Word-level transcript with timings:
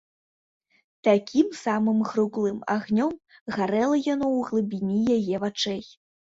Такім 1.07 1.47
самым 1.65 1.99
круглым 2.13 2.57
агнём 2.77 3.13
гарэла 3.59 4.03
яно 4.13 4.27
ў 4.35 4.39
глыбіні 4.47 4.99
яе 5.21 5.35
вачэй. 5.49 5.81